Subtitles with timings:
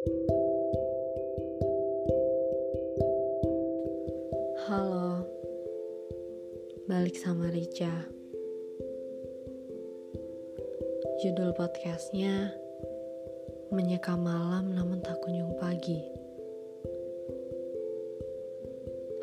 [0.00, 0.16] Halo,
[6.88, 7.92] balik sama Rica.
[11.20, 12.48] Judul podcastnya
[13.68, 16.00] Menyeka Malam Namun Tak Kunjung Pagi.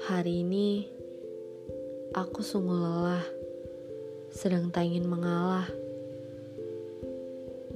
[0.05, 0.85] Hari ini
[2.13, 3.25] aku sungguh lelah,
[4.29, 5.86] sedang tak ingin mengalah.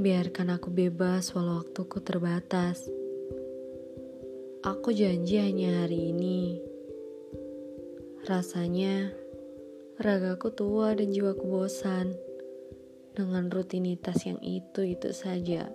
[0.02, 2.90] Biarkan aku bebas walau waktuku terbatas.
[4.66, 6.72] Aku janji hanya hari ini
[8.22, 9.10] Rasanya
[9.98, 12.14] ragaku tua dan jiwaku bosan
[13.18, 15.66] dengan rutinitas yang itu-itu saja.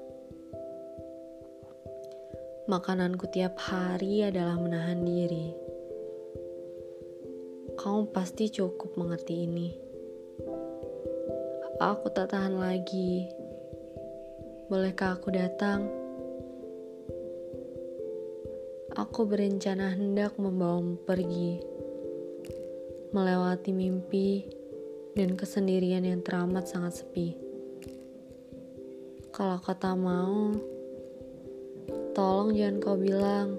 [2.71, 5.59] Makananku tiap hari adalah menahan diri.
[7.75, 9.75] Kamu pasti cukup mengerti ini.
[11.83, 13.36] Aku tak tahan lagi.
[14.67, 15.87] Bolehkah aku datang?
[18.99, 21.63] Aku berencana hendak membawamu pergi
[23.15, 24.43] melewati mimpi
[25.15, 27.39] dan kesendirian yang teramat sangat sepi.
[29.31, 30.51] Kalau kata mau,
[32.19, 33.55] tolong jangan kau bilang,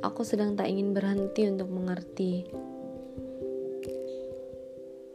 [0.00, 2.48] aku sedang tak ingin berhenti untuk mengerti.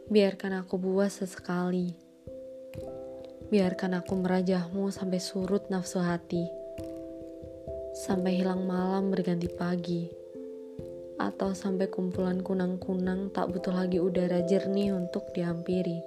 [0.06, 1.92] Biarkan aku buas sesekali.
[3.48, 6.44] Biarkan aku merajahmu sampai surut nafsu hati.
[7.96, 10.04] Sampai hilang malam berganti pagi
[11.16, 16.04] atau sampai kumpulan kunang-kunang tak butuh lagi udara jernih untuk dihampiri.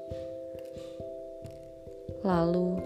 [2.22, 2.78] Lalu,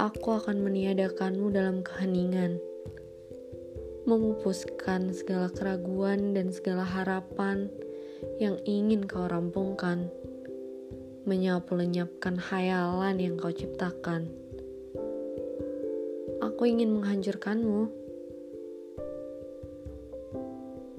[0.00, 2.56] aku akan meniadakanmu dalam keheningan,
[4.08, 7.68] memupuskan segala keraguan dan segala harapan
[8.40, 10.08] yang ingin kau rampungkan,
[11.24, 14.28] menyapu lenyapkan hayalan yang kau ciptakan.
[16.44, 17.88] Aku ingin menghancurkanmu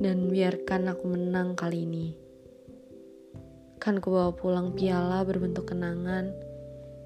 [0.01, 2.07] dan biarkan aku menang kali ini.
[3.77, 6.33] Kan ku bawa pulang piala berbentuk kenangan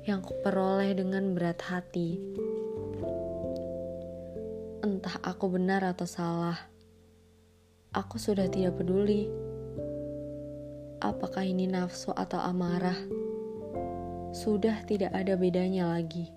[0.07, 2.15] yang kuperoleh dengan berat hati.
[4.79, 6.55] Entah aku benar atau salah,
[7.91, 9.48] aku sudah tidak peduli.
[10.99, 12.97] Apakah ini nafsu atau amarah?
[14.35, 16.27] Sudah tidak ada bedanya lagi.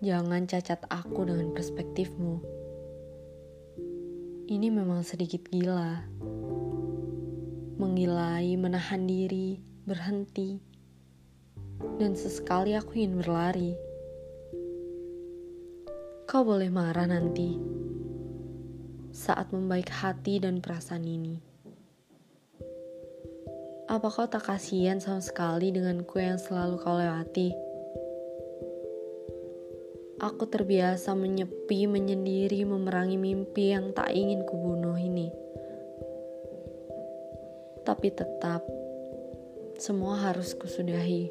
[0.00, 2.54] Jangan cacat aku dengan perspektifmu
[4.44, 6.04] ini memang sedikit gila.
[7.80, 9.56] Menggilai, menahan diri,
[9.88, 10.60] berhenti,
[11.96, 13.72] dan sesekali aku ingin berlari.
[16.28, 17.56] Kau boleh marah nanti
[19.16, 21.53] saat membaik hati dan perasaan ini.
[23.84, 27.52] Apa kau tak kasihan sama sekali dengan kue yang selalu kau lewati?
[30.24, 35.28] Aku terbiasa menyepi, menyendiri, memerangi mimpi yang tak ingin kubunuh ini.
[37.84, 38.64] Tapi tetap,
[39.76, 41.28] semua harus kusudahi.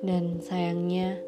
[0.00, 1.20] Dan sayangnya,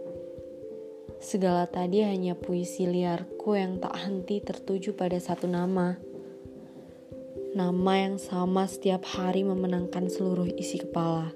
[1.21, 6.16] segala tadi hanya puisi liarku yang tak henti tertuju pada satu nama.
[7.57, 11.33] Nama yang sama setiap hari memenangkan seluruh isi kepala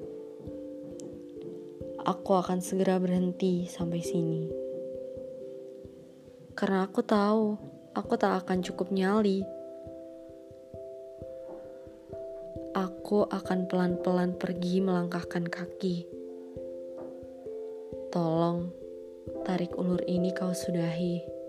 [2.11, 4.51] aku akan segera berhenti sampai sini.
[6.57, 7.57] Karena aku tahu
[7.95, 9.45] aku tak akan cukup nyali.
[12.75, 16.07] Aku akan pelan-pelan pergi melangkahkan kaki.
[18.15, 18.71] Tolong,
[19.43, 21.40] tarik ulur ini kau sudahi.